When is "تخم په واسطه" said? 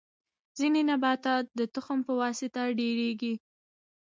1.75-2.61